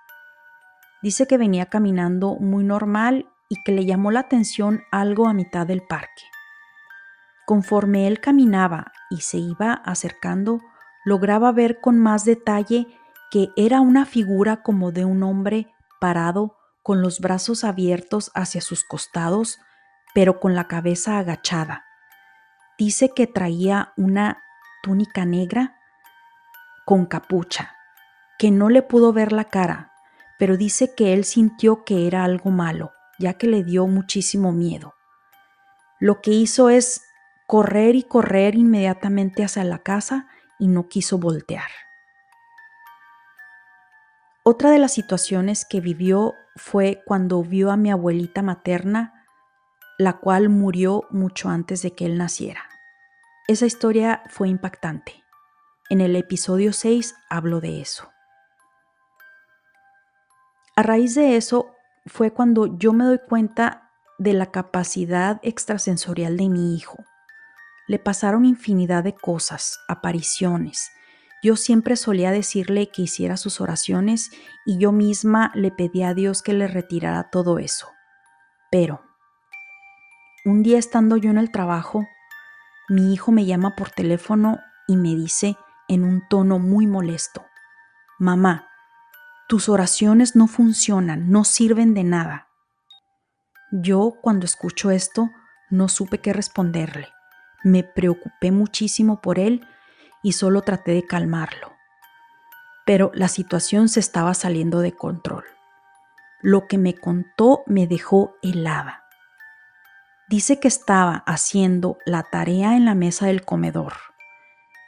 Dice 1.01 1.27
que 1.27 1.37
venía 1.37 1.67
caminando 1.67 2.35
muy 2.35 2.63
normal 2.63 3.29
y 3.49 3.61
que 3.63 3.71
le 3.71 3.85
llamó 3.85 4.11
la 4.11 4.21
atención 4.21 4.83
algo 4.91 5.27
a 5.27 5.33
mitad 5.33 5.67
del 5.67 5.81
parque. 5.81 6.23
Conforme 7.45 8.07
él 8.07 8.19
caminaba 8.19 8.91
y 9.09 9.21
se 9.21 9.37
iba 9.37 9.73
acercando, 9.73 10.59
lograba 11.05 11.51
ver 11.51 11.79
con 11.79 11.97
más 11.99 12.25
detalle 12.25 12.87
que 13.31 13.49
era 13.55 13.79
una 13.79 14.05
figura 14.05 14.63
como 14.63 14.91
de 14.91 15.05
un 15.05 15.23
hombre 15.23 15.73
parado 15.99 16.57
con 16.83 17.01
los 17.01 17.19
brazos 17.19 17.63
abiertos 17.63 18.31
hacia 18.33 18.61
sus 18.61 18.83
costados, 18.83 19.59
pero 20.13 20.39
con 20.39 20.55
la 20.55 20.67
cabeza 20.67 21.19
agachada. 21.19 21.85
Dice 22.77 23.11
que 23.15 23.27
traía 23.27 23.93
una 23.97 24.41
túnica 24.83 25.25
negra 25.25 25.77
con 26.85 27.05
capucha, 27.05 27.75
que 28.37 28.51
no 28.51 28.69
le 28.69 28.81
pudo 28.81 29.11
ver 29.11 29.31
la 29.31 29.45
cara, 29.45 29.91
pero 30.37 30.57
dice 30.57 30.93
que 30.95 31.13
él 31.13 31.23
sintió 31.23 31.83
que 31.83 32.07
era 32.07 32.23
algo 32.23 32.51
malo, 32.51 32.91
ya 33.19 33.33
que 33.33 33.47
le 33.47 33.63
dio 33.63 33.87
muchísimo 33.87 34.51
miedo. 34.51 34.93
Lo 35.99 36.21
que 36.21 36.31
hizo 36.31 36.69
es 36.69 37.01
correr 37.47 37.95
y 37.95 38.03
correr 38.03 38.55
inmediatamente 38.55 39.43
hacia 39.43 39.63
la 39.63 39.79
casa 39.79 40.27
y 40.59 40.67
no 40.67 40.87
quiso 40.87 41.17
voltear. 41.17 41.69
Otra 44.43 44.71
de 44.71 44.79
las 44.79 44.93
situaciones 44.93 45.65
que 45.65 45.81
vivió 45.81 46.33
fue 46.55 47.01
cuando 47.05 47.43
vio 47.43 47.71
a 47.71 47.77
mi 47.77 47.91
abuelita 47.91 48.41
materna, 48.41 49.25
la 49.97 50.19
cual 50.19 50.49
murió 50.49 51.03
mucho 51.09 51.49
antes 51.49 51.81
de 51.81 51.95
que 51.95 52.05
él 52.05 52.17
naciera. 52.17 52.61
Esa 53.47 53.65
historia 53.65 54.23
fue 54.29 54.49
impactante. 54.49 55.23
En 55.89 56.01
el 56.01 56.15
episodio 56.15 56.73
6 56.73 57.15
hablo 57.29 57.59
de 57.59 57.81
eso. 57.81 58.09
A 60.77 60.83
raíz 60.83 61.15
de 61.15 61.37
eso 61.37 61.73
fue 62.05 62.29
cuando 62.29 62.77
yo 62.77 62.93
me 62.93 63.03
doy 63.03 63.17
cuenta 63.17 63.89
de 64.19 64.33
la 64.33 64.51
capacidad 64.51 65.39
extrasensorial 65.41 66.37
de 66.37 66.49
mi 66.49 66.75
hijo. 66.75 67.03
Le 67.87 67.97
pasaron 67.97 68.45
infinidad 68.45 69.03
de 69.03 69.15
cosas, 69.15 69.79
apariciones. 69.87 70.91
Yo 71.41 71.55
siempre 71.55 71.95
solía 71.95 72.29
decirle 72.29 72.91
que 72.91 73.01
hiciera 73.01 73.37
sus 73.37 73.59
oraciones 73.59 74.29
y 74.67 74.77
yo 74.77 74.91
misma 74.91 75.51
le 75.55 75.71
pedía 75.71 76.09
a 76.09 76.13
Dios 76.13 76.43
que 76.43 76.53
le 76.53 76.67
retirara 76.67 77.31
todo 77.31 77.57
eso. 77.57 77.87
Pero, 78.69 79.01
un 80.45 80.61
día 80.61 80.77
estando 80.77 81.17
yo 81.17 81.31
en 81.31 81.39
el 81.39 81.51
trabajo, 81.51 82.05
mi 82.87 83.15
hijo 83.15 83.31
me 83.31 83.47
llama 83.47 83.75
por 83.75 83.89
teléfono 83.89 84.59
y 84.87 84.95
me 84.95 85.15
dice 85.15 85.57
en 85.87 86.03
un 86.03 86.27
tono 86.29 86.59
muy 86.59 86.85
molesto, 86.85 87.43
Mamá, 88.19 88.66
tus 89.47 89.69
oraciones 89.69 90.35
no 90.35 90.47
funcionan, 90.47 91.31
no 91.31 91.45
sirven 91.45 91.93
de 91.93 92.03
nada. 92.03 92.49
Yo 93.71 94.15
cuando 94.21 94.45
escucho 94.45 94.91
esto 94.91 95.29
no 95.69 95.87
supe 95.87 96.19
qué 96.19 96.33
responderle. 96.33 97.07
Me 97.63 97.83
preocupé 97.83 98.51
muchísimo 98.51 99.21
por 99.21 99.39
él 99.39 99.65
y 100.21 100.33
solo 100.33 100.61
traté 100.61 100.91
de 100.91 101.05
calmarlo. 101.05 101.73
Pero 102.85 103.11
la 103.13 103.27
situación 103.29 103.89
se 103.89 103.99
estaba 103.99 104.33
saliendo 104.33 104.79
de 104.79 104.93
control. 104.93 105.45
Lo 106.41 106.67
que 106.67 106.77
me 106.77 106.95
contó 106.95 107.63
me 107.67 107.87
dejó 107.87 108.35
helada. 108.41 109.03
Dice 110.29 110.59
que 110.59 110.67
estaba 110.67 111.23
haciendo 111.25 111.97
la 112.05 112.23
tarea 112.23 112.75
en 112.75 112.85
la 112.85 112.95
mesa 112.95 113.27
del 113.27 113.45
comedor. 113.45 113.93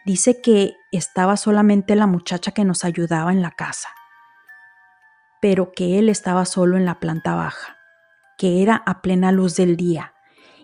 Dice 0.06 0.42
que 0.42 0.76
estaba 0.92 1.38
solamente 1.38 1.96
la 1.96 2.08
muchacha 2.08 2.52
que 2.52 2.66
nos 2.66 2.84
ayudaba 2.84 3.32
en 3.32 3.42
la 3.42 3.52
casa, 3.52 3.90
pero 5.42 5.72
que 5.72 6.00
él 6.00 6.10
estaba 6.10 6.46
solo 6.46 6.78
en 6.78 6.86
la 6.86 7.00
planta 7.00 7.36
baja, 7.36 7.78
que 8.38 8.62
era 8.62 8.76
a 8.86 9.02
plena 9.02 9.32
luz 9.32 9.56
del 9.56 9.78
día 9.78 10.14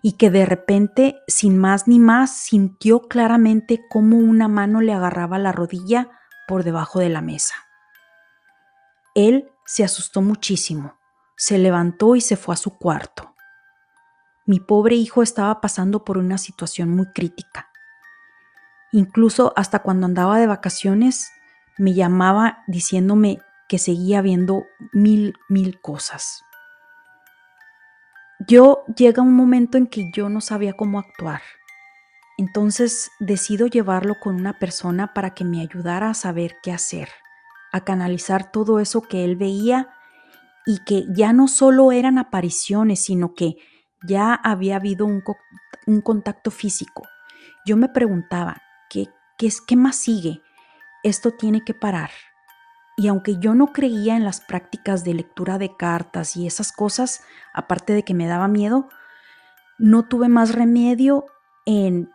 y 0.02 0.14
que 0.14 0.30
de 0.30 0.46
repente, 0.46 1.16
sin 1.28 1.58
más 1.58 1.88
ni 1.88 1.98
más, 1.98 2.36
sintió 2.36 3.08
claramente 3.08 3.84
cómo 3.90 4.18
una 4.18 4.48
mano 4.48 4.82
le 4.82 4.94
agarraba 4.94 5.40
la 5.40 5.52
rodilla 5.52 6.12
por 6.48 6.64
debajo 6.64 7.00
de 7.00 7.10
la 7.10 7.22
mesa. 7.22 7.56
Él 9.16 9.50
se 9.66 9.84
asustó 9.84 10.22
muchísimo, 10.22 11.00
se 11.36 11.58
levantó 11.58 12.16
y 12.16 12.22
se 12.22 12.38
fue 12.38 12.54
a 12.54 12.58
su 12.58 12.78
cuarto. 12.78 13.34
Mi 14.46 14.60
pobre 14.60 14.96
hijo 14.96 15.24
estaba 15.24 15.60
pasando 15.60 16.04
por 16.04 16.20
una 16.20 16.38
situación 16.38 16.92
muy 16.92 17.08
crítica. 17.08 17.70
Incluso 18.92 19.54
hasta 19.56 19.80
cuando 19.80 20.06
andaba 20.06 20.38
de 20.38 20.46
vacaciones, 20.46 21.32
me 21.80 21.94
llamaba 21.96 22.64
diciéndome 22.68 23.40
que 23.68 23.78
seguía 23.78 24.22
viendo 24.22 24.66
mil, 24.94 25.34
mil 25.50 25.80
cosas 25.82 26.46
yo 28.48 28.84
llega 28.96 29.22
un 29.22 29.34
momento 29.34 29.78
en 29.78 29.88
que 29.88 30.10
yo 30.12 30.30
no 30.30 30.42
sabía 30.42 30.74
cómo 30.74 31.00
actuar. 31.00 31.42
Entonces 32.38 33.12
decido 33.20 33.68
llevarlo 33.68 34.16
con 34.20 34.36
una 34.36 34.60
persona 34.60 35.14
para 35.14 35.34
que 35.34 35.46
me 35.46 35.62
ayudara 35.62 36.10
a 36.10 36.14
saber 36.14 36.58
qué 36.62 36.72
hacer, 36.72 37.10
a 37.72 37.82
canalizar 37.86 38.52
todo 38.52 38.80
eso 38.80 39.02
que 39.02 39.24
él 39.24 39.38
veía 39.38 39.90
y 40.66 40.80
que 40.84 41.06
ya 41.10 41.32
no 41.32 41.48
solo 41.48 41.92
eran 41.92 42.18
apariciones, 42.18 43.06
sino 43.06 43.34
que 43.36 43.56
ya 44.06 44.34
había 44.34 44.76
habido 44.76 45.06
un, 45.06 45.24
un 45.88 46.02
contacto 46.02 46.52
físico. 46.52 47.04
Yo 47.66 47.78
me 47.78 47.88
preguntaba, 47.88 48.62
¿qué, 48.90 49.08
qué, 49.38 49.50
¿qué 49.66 49.76
más 49.78 49.96
sigue? 49.96 50.42
Esto 51.04 51.32
tiene 51.32 51.64
que 51.64 51.74
parar. 51.74 52.10
Y 52.98 53.08
aunque 53.10 53.38
yo 53.38 53.56
no 53.56 53.74
creía 53.74 54.16
en 54.16 54.24
las 54.24 54.40
prácticas 54.42 55.04
de 55.04 55.14
lectura 55.14 55.58
de 55.58 55.76
cartas 55.76 56.38
y 56.38 56.48
esas 56.48 56.72
cosas, 56.72 57.22
aparte 57.54 57.94
de 57.94 58.04
que 58.04 58.14
me 58.14 58.28
daba 58.28 58.48
miedo, 58.48 58.88
no 59.78 60.08
tuve 60.08 60.30
más 60.30 60.56
remedio 60.56 61.26
en 61.66 62.10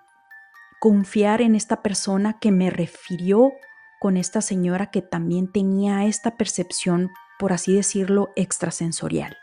confiar 0.81 1.43
en 1.43 1.55
esta 1.55 1.83
persona 1.83 2.39
que 2.41 2.51
me 2.51 2.71
refirió 2.71 3.53
con 4.01 4.17
esta 4.17 4.41
señora 4.41 4.91
que 4.91 5.03
también 5.03 5.53
tenía 5.53 6.07
esta 6.07 6.39
percepción, 6.39 7.11
por 7.39 7.53
así 7.53 7.75
decirlo, 7.75 8.31
extrasensorial. 8.35 9.37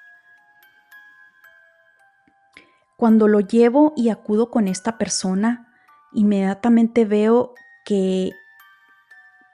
Cuando 2.98 3.28
lo 3.28 3.40
llevo 3.40 3.94
y 3.96 4.10
acudo 4.10 4.50
con 4.50 4.68
esta 4.68 4.98
persona, 4.98 5.72
inmediatamente 6.12 7.06
veo 7.06 7.54
que 7.86 8.32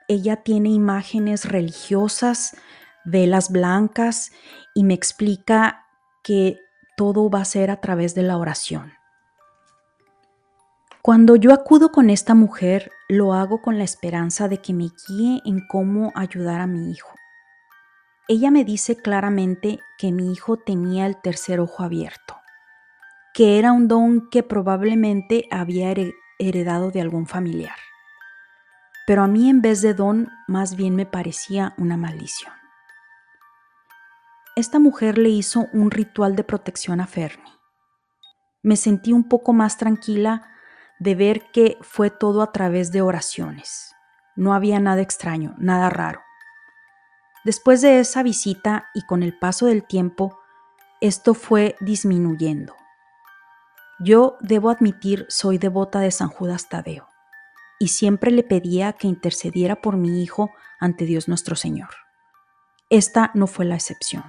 ella 0.08 0.36
tiene 0.36 0.70
imágenes 0.70 1.46
religiosas, 1.46 2.56
velas 3.04 3.50
blancas 3.50 4.32
y 4.74 4.84
me 4.84 4.94
explica 4.94 5.86
que 6.22 6.58
todo 6.96 7.30
va 7.30 7.40
a 7.40 7.44
ser 7.44 7.70
a 7.70 7.80
través 7.80 8.14
de 8.14 8.22
la 8.22 8.36
oración. 8.36 8.92
Cuando 11.02 11.36
yo 11.36 11.52
acudo 11.52 11.92
con 11.92 12.08
esta 12.08 12.34
mujer, 12.34 12.90
lo 13.08 13.34
hago 13.34 13.60
con 13.60 13.76
la 13.76 13.84
esperanza 13.84 14.48
de 14.48 14.58
que 14.58 14.72
me 14.72 14.90
guíe 15.06 15.42
en 15.44 15.66
cómo 15.66 16.12
ayudar 16.14 16.60
a 16.60 16.66
mi 16.66 16.90
hijo. 16.90 17.14
Ella 18.26 18.50
me 18.50 18.64
dice 18.64 18.96
claramente 18.96 19.80
que 19.98 20.12
mi 20.12 20.32
hijo 20.32 20.56
tenía 20.56 21.04
el 21.04 21.20
tercer 21.20 21.60
ojo 21.60 21.82
abierto, 21.82 22.36
que 23.34 23.58
era 23.58 23.72
un 23.72 23.86
don 23.86 24.30
que 24.30 24.42
probablemente 24.42 25.44
había 25.50 25.94
heredado 26.38 26.90
de 26.90 27.02
algún 27.02 27.26
familiar 27.26 27.76
pero 29.06 29.22
a 29.22 29.26
mí 29.26 29.50
en 29.50 29.60
vez 29.60 29.82
de 29.82 29.94
don 29.94 30.30
más 30.46 30.76
bien 30.76 30.96
me 30.96 31.06
parecía 31.06 31.74
una 31.76 31.96
maldición. 31.96 32.52
Esta 34.56 34.78
mujer 34.78 35.18
le 35.18 35.30
hizo 35.30 35.68
un 35.72 35.90
ritual 35.90 36.36
de 36.36 36.44
protección 36.44 37.00
a 37.00 37.06
Fernie. 37.06 37.52
Me 38.62 38.76
sentí 38.76 39.12
un 39.12 39.28
poco 39.28 39.52
más 39.52 39.76
tranquila 39.76 40.48
de 40.98 41.14
ver 41.14 41.50
que 41.52 41.76
fue 41.82 42.08
todo 42.08 42.40
a 42.40 42.52
través 42.52 42.92
de 42.92 43.02
oraciones. 43.02 43.94
No 44.36 44.54
había 44.54 44.80
nada 44.80 45.02
extraño, 45.02 45.54
nada 45.58 45.90
raro. 45.90 46.20
Después 47.44 47.82
de 47.82 47.98
esa 47.98 48.22
visita 48.22 48.86
y 48.94 49.02
con 49.02 49.22
el 49.22 49.36
paso 49.36 49.66
del 49.66 49.84
tiempo, 49.84 50.38
esto 51.00 51.34
fue 51.34 51.76
disminuyendo. 51.80 52.74
Yo, 53.98 54.38
debo 54.40 54.70
admitir, 54.70 55.26
soy 55.28 55.58
devota 55.58 56.00
de 56.00 56.10
San 56.10 56.28
Judas 56.28 56.68
Tadeo 56.68 57.13
y 57.78 57.88
siempre 57.88 58.30
le 58.30 58.42
pedía 58.42 58.92
que 58.92 59.08
intercediera 59.08 59.80
por 59.80 59.96
mi 59.96 60.22
hijo 60.22 60.50
ante 60.80 61.04
Dios 61.04 61.28
nuestro 61.28 61.56
Señor. 61.56 61.90
Esta 62.90 63.30
no 63.34 63.46
fue 63.46 63.64
la 63.64 63.74
excepción. 63.74 64.24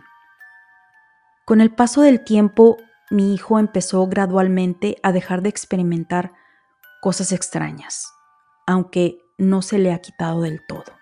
Con 1.45 1.61
el 1.61 1.73
paso 1.73 2.01
del 2.01 2.23
tiempo, 2.23 2.77
mi 3.11 3.33
hijo 3.33 3.59
empezó 3.59 4.07
gradualmente 4.07 4.97
a 5.03 5.11
dejar 5.11 5.41
de 5.41 5.49
experimentar 5.49 6.33
cosas 7.01 7.31
extrañas, 7.31 8.11
aunque 8.65 9.19
no 9.37 9.61
se 9.61 9.77
le 9.77 9.93
ha 9.93 9.99
quitado 9.99 10.41
del 10.41 10.65
todo. 10.65 10.97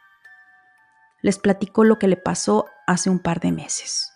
Les 1.22 1.40
platico 1.40 1.86
lo 1.86 2.00
que 2.00 2.10
le 2.10 2.18
pasó 2.18 2.66
hace 2.88 3.10
un 3.10 3.20
par 3.20 3.40
de 3.40 3.54
meses. 3.54 4.12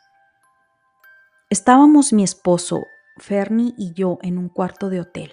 Estábamos 1.50 2.12
mi 2.12 2.24
esposo, 2.24 2.86
Fernie 3.18 3.74
y 3.78 3.94
yo 3.94 4.20
en 4.22 4.38
un 4.38 4.50
cuarto 4.50 4.90
de 4.90 5.00
hotel. 5.00 5.32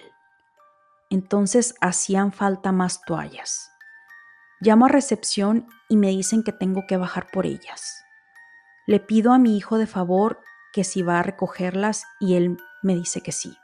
Entonces 1.09 1.75
hacían 1.81 2.31
falta 2.31 2.71
más 2.71 3.01
toallas. 3.01 3.71
Llamo 4.59 4.85
a 4.85 4.89
recepción 4.89 5.67
y 5.89 5.97
me 5.97 6.07
dicen 6.09 6.43
que 6.43 6.51
tengo 6.51 6.85
que 6.87 6.97
bajar 6.97 7.27
por 7.31 7.45
ellas. 7.45 8.03
Le 8.87 8.99
pido 8.99 9.33
a 9.33 9.37
mi 9.37 9.57
hijo 9.57 9.77
de 9.77 9.87
favor 9.87 10.39
que 10.73 10.83
si 10.83 11.01
va 11.01 11.19
a 11.19 11.23
recogerlas 11.23 12.05
y 12.19 12.35
él 12.35 12.57
me 12.83 12.95
dice 12.95 13.21
que 13.21 13.31
sí. 13.31 13.57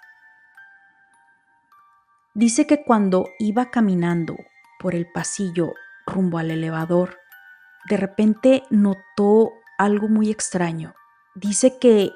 Dice 2.33 2.65
que 2.65 2.83
cuando 2.83 3.27
iba 3.39 3.71
caminando 3.71 4.36
por 4.79 4.95
el 4.95 5.12
pasillo 5.12 5.74
rumbo 6.05 6.38
al 6.38 6.51
elevador, 6.51 7.19
de 7.89 7.98
repente 7.98 8.63
notó 8.69 9.51
algo 9.77 10.07
muy 10.07 10.31
extraño. 10.31 10.93
Dice 11.36 11.77
que 11.79 12.12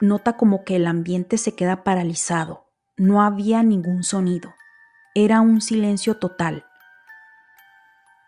nota 0.00 0.36
como 0.36 0.64
que 0.64 0.76
el 0.76 0.86
ambiente 0.86 1.38
se 1.38 1.54
queda 1.54 1.84
paralizado. 1.84 2.66
No 2.96 3.22
había 3.22 3.62
ningún 3.62 4.02
sonido. 4.02 4.54
Era 5.14 5.40
un 5.40 5.60
silencio 5.60 6.18
total. 6.18 6.66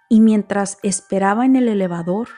Y 0.09 0.21
mientras 0.21 0.79
esperaba 0.83 1.45
en 1.45 1.57
el 1.57 1.69
elevador, 1.69 2.29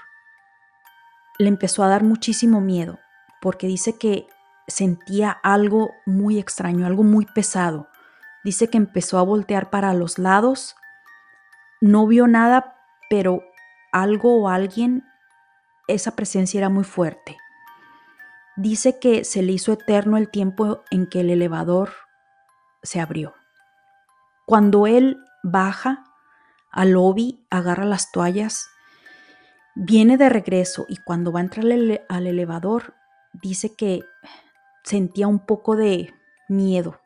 le 1.39 1.49
empezó 1.49 1.85
a 1.85 1.89
dar 1.89 2.03
muchísimo 2.03 2.61
miedo, 2.61 2.99
porque 3.41 3.67
dice 3.67 3.99
que 3.99 4.27
sentía 4.67 5.31
algo 5.31 5.91
muy 6.05 6.39
extraño, 6.39 6.87
algo 6.87 7.05
muy 7.05 7.27
pesado. 7.27 7.89
Dice 8.45 8.69
que 8.69 8.79
empezó 8.79 9.19
a 9.19 9.23
voltear 9.23 9.71
para 9.71 9.93
los 9.95 10.19
lados, 10.19 10.77
no 11.81 12.07
vio 12.07 12.27
nada, 12.27 12.77
pero 13.11 13.43
algo 13.93 14.43
o 14.43 14.49
alguien, 14.49 15.05
esa 15.89 16.17
presencia 16.17 16.59
era 16.59 16.69
muy 16.69 16.85
fuerte. 16.85 17.37
Dice 18.57 18.99
que 18.99 19.25
se 19.25 19.43
le 19.43 19.53
hizo 19.53 19.73
eterno 19.73 20.17
el 20.17 20.31
tiempo 20.31 20.83
en 20.91 21.07
que 21.07 21.21
el 21.21 21.31
elevador 21.31 22.06
se 22.87 23.01
abrió. 23.01 23.35
Cuando 24.47 24.87
él 24.87 25.19
baja 25.43 26.05
al 26.71 26.93
lobby, 26.93 27.45
agarra 27.51 27.85
las 27.85 28.13
toallas, 28.13 28.69
viene 29.75 30.17
de 30.17 30.29
regreso 30.29 30.87
y 30.89 30.97
cuando 30.97 31.33
va 31.33 31.41
a 31.41 31.43
entrar 31.43 31.65
al 32.09 32.27
elevador, 32.27 32.95
dice 33.33 33.75
que 33.75 34.05
sentía 34.85 35.27
un 35.27 35.41
poco 35.41 35.77
de 35.77 36.15
miedo 36.49 37.01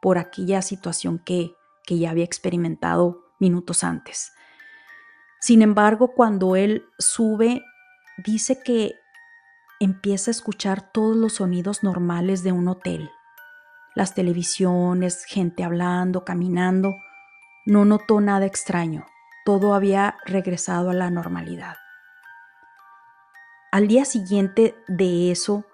por 0.00 0.18
aquella 0.18 0.62
situación 0.62 1.18
que, 1.18 1.54
que 1.84 1.98
ya 1.98 2.10
había 2.10 2.24
experimentado 2.24 3.24
minutos 3.38 3.84
antes. 3.84 4.32
Sin 5.40 5.62
embargo, 5.62 6.12
cuando 6.14 6.56
él 6.56 6.86
sube, 6.98 7.62
dice 8.24 8.60
que 8.64 8.94
empieza 9.80 10.30
a 10.30 10.32
escuchar 10.32 10.92
todos 10.92 11.16
los 11.16 11.34
sonidos 11.34 11.82
normales 11.82 12.42
de 12.42 12.52
un 12.52 12.68
hotel. 12.68 13.10
Las 13.96 14.12
televisiones, 14.12 15.24
gente 15.24 15.64
hablando, 15.64 16.22
caminando. 16.22 16.98
No 17.64 17.86
notó 17.86 18.20
nada 18.20 18.44
extraño. 18.44 19.06
Todo 19.46 19.72
había 19.72 20.18
regresado 20.26 20.90
a 20.90 20.92
la 20.92 21.10
normalidad. 21.10 21.76
Al 23.72 23.88
día 23.88 24.04
siguiente 24.04 24.76
de 24.86 25.30
eso, 25.30 25.64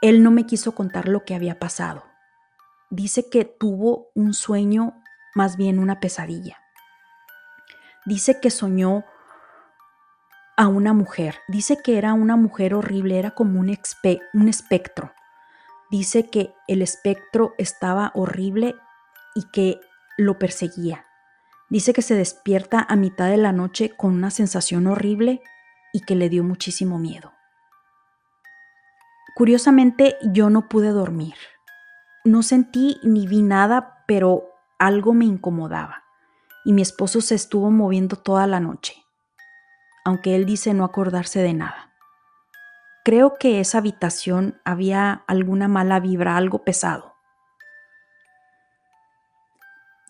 él 0.00 0.22
no 0.22 0.30
me 0.30 0.46
quiso 0.46 0.74
contar 0.74 1.08
lo 1.08 1.26
que 1.26 1.34
había 1.34 1.58
pasado. 1.58 2.04
Dice 2.88 3.28
que 3.28 3.44
tuvo 3.44 4.08
un 4.14 4.32
sueño, 4.32 4.94
más 5.34 5.58
bien 5.58 5.78
una 5.78 6.00
pesadilla. 6.00 6.56
Dice 8.06 8.40
que 8.40 8.48
soñó 8.48 9.04
a 10.56 10.68
una 10.68 10.94
mujer. 10.94 11.40
Dice 11.48 11.76
que 11.84 11.98
era 11.98 12.14
una 12.14 12.36
mujer 12.36 12.72
horrible, 12.72 13.18
era 13.18 13.32
como 13.32 13.60
un, 13.60 13.76
un 14.32 14.48
espectro. 14.48 15.12
Dice 15.90 16.28
que 16.30 16.54
el 16.68 16.82
espectro 16.82 17.54
estaba 17.58 18.12
horrible 18.14 18.74
y 19.34 19.48
que 19.50 19.80
lo 20.16 20.38
perseguía. 20.38 21.06
Dice 21.68 21.92
que 21.92 22.02
se 22.02 22.14
despierta 22.14 22.84
a 22.88 22.96
mitad 22.96 23.28
de 23.28 23.36
la 23.36 23.52
noche 23.52 23.90
con 23.96 24.12
una 24.12 24.30
sensación 24.30 24.86
horrible 24.86 25.42
y 25.92 26.00
que 26.00 26.14
le 26.14 26.28
dio 26.28 26.44
muchísimo 26.44 26.98
miedo. 26.98 27.32
Curiosamente, 29.34 30.16
yo 30.22 30.48
no 30.50 30.68
pude 30.68 30.90
dormir. 30.90 31.34
No 32.24 32.42
sentí 32.42 32.98
ni 33.02 33.26
vi 33.26 33.42
nada, 33.42 34.04
pero 34.06 34.48
algo 34.78 35.12
me 35.12 35.24
incomodaba 35.24 36.04
y 36.64 36.72
mi 36.72 36.82
esposo 36.82 37.20
se 37.20 37.34
estuvo 37.34 37.70
moviendo 37.70 38.16
toda 38.16 38.46
la 38.46 38.60
noche 38.60 39.06
aunque 40.06 40.36
él 40.36 40.46
dice 40.46 40.72
no 40.72 40.84
acordarse 40.84 41.40
de 41.40 41.52
nada. 41.52 41.85
Creo 43.06 43.36
que 43.38 43.60
esa 43.60 43.78
habitación 43.78 44.60
había 44.64 45.22
alguna 45.28 45.68
mala 45.68 46.00
vibra, 46.00 46.36
algo 46.36 46.64
pesado. 46.64 47.14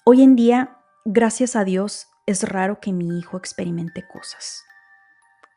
Hoy 0.07 0.23
en 0.23 0.35
día, 0.35 0.79
gracias 1.05 1.57
a 1.57 1.65
Dios, 1.65 2.09
es 2.25 2.49
raro 2.49 2.81
que 2.81 2.95
mi 2.95 3.19
hijo 3.19 3.37
experimente 3.37 4.09
cosas. 4.09 4.65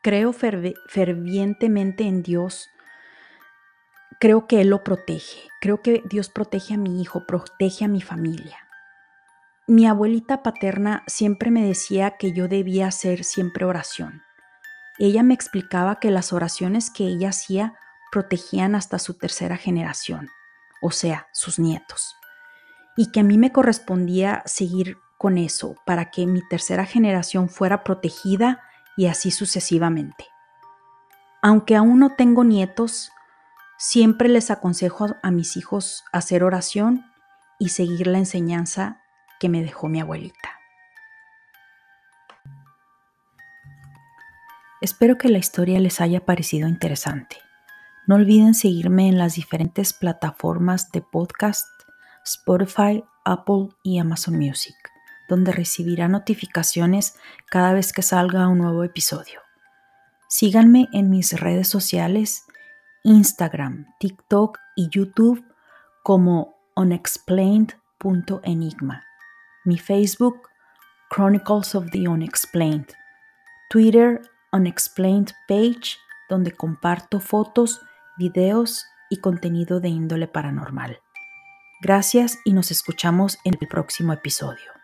Creo 0.02 0.34
fervientemente 0.34 2.04
en 2.04 2.22
Dios. 2.22 2.68
Creo 4.20 4.46
que 4.46 4.60
Él 4.60 4.68
lo 4.68 4.84
protege. 4.84 5.48
Creo 5.62 5.80
que 5.80 6.02
Dios 6.10 6.28
protege 6.28 6.74
a 6.74 6.76
mi 6.76 7.00
hijo, 7.00 7.24
protege 7.26 7.86
a 7.86 7.88
mi 7.88 8.02
familia. 8.02 8.58
Mi 9.66 9.86
abuelita 9.86 10.42
paterna 10.42 11.04
siempre 11.06 11.50
me 11.50 11.66
decía 11.66 12.18
que 12.18 12.34
yo 12.34 12.48
debía 12.48 12.88
hacer 12.88 13.24
siempre 13.24 13.64
oración 13.64 14.24
ella 15.06 15.22
me 15.22 15.34
explicaba 15.34 15.98
que 15.98 16.10
las 16.10 16.32
oraciones 16.32 16.90
que 16.90 17.04
ella 17.04 17.30
hacía 17.30 17.74
protegían 18.12 18.74
hasta 18.74 18.98
su 18.98 19.14
tercera 19.14 19.56
generación, 19.56 20.28
o 20.82 20.90
sea, 20.90 21.28
sus 21.32 21.58
nietos, 21.58 22.16
y 22.96 23.10
que 23.10 23.20
a 23.20 23.22
mí 23.22 23.38
me 23.38 23.52
correspondía 23.52 24.42
seguir 24.44 24.98
con 25.16 25.38
eso 25.38 25.76
para 25.86 26.10
que 26.10 26.26
mi 26.26 26.46
tercera 26.48 26.84
generación 26.84 27.48
fuera 27.48 27.82
protegida 27.82 28.60
y 28.96 29.06
así 29.06 29.30
sucesivamente. 29.30 30.26
Aunque 31.42 31.76
aún 31.76 31.98
no 31.98 32.14
tengo 32.16 32.44
nietos, 32.44 33.10
siempre 33.78 34.28
les 34.28 34.50
aconsejo 34.50 35.16
a 35.22 35.30
mis 35.30 35.56
hijos 35.56 36.04
hacer 36.12 36.44
oración 36.44 37.06
y 37.58 37.70
seguir 37.70 38.06
la 38.06 38.18
enseñanza 38.18 39.00
que 39.38 39.48
me 39.48 39.62
dejó 39.62 39.88
mi 39.88 40.00
abuelita. 40.00 40.59
Espero 44.80 45.18
que 45.18 45.28
la 45.28 45.36
historia 45.36 45.78
les 45.78 46.00
haya 46.00 46.24
parecido 46.24 46.66
interesante. 46.66 47.36
No 48.06 48.14
olviden 48.14 48.54
seguirme 48.54 49.08
en 49.08 49.18
las 49.18 49.34
diferentes 49.34 49.92
plataformas 49.92 50.90
de 50.90 51.02
podcast, 51.02 51.68
Spotify, 52.24 53.04
Apple 53.26 53.68
y 53.82 53.98
Amazon 53.98 54.38
Music, 54.38 54.74
donde 55.28 55.52
recibirá 55.52 56.08
notificaciones 56.08 57.14
cada 57.50 57.74
vez 57.74 57.92
que 57.92 58.00
salga 58.00 58.48
un 58.48 58.56
nuevo 58.58 58.82
episodio. 58.82 59.42
Síganme 60.28 60.88
en 60.94 61.10
mis 61.10 61.38
redes 61.38 61.68
sociales, 61.68 62.46
Instagram, 63.04 63.86
TikTok 63.98 64.58
y 64.76 64.88
YouTube 64.88 65.44
como 66.02 66.54
unexplained.enigma. 66.74 69.04
Mi 69.66 69.78
Facebook, 69.78 70.48
Chronicles 71.10 71.74
of 71.74 71.90
the 71.90 72.08
Unexplained. 72.08 72.94
Twitter, 73.68 74.22
Unexplained 74.52 75.32
Page, 75.48 75.96
donde 76.28 76.52
comparto 76.52 77.20
fotos, 77.20 77.80
videos 78.18 78.86
y 79.08 79.18
contenido 79.18 79.80
de 79.80 79.88
índole 79.88 80.28
paranormal. 80.28 81.00
Gracias 81.80 82.38
y 82.44 82.52
nos 82.52 82.70
escuchamos 82.70 83.38
en 83.44 83.54
el 83.60 83.68
próximo 83.68 84.12
episodio. 84.12 84.79